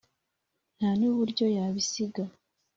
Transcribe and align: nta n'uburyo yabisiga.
nta 0.77 0.89
n'uburyo 0.99 1.45
yabisiga. 1.57 2.23